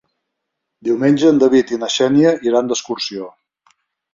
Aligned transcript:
Diumenge 0.87 1.29
en 1.33 1.41
David 1.43 1.73
i 1.77 1.81
na 1.83 1.91
Xènia 1.99 2.33
iran 2.51 2.73
d'excursió. 2.73 3.29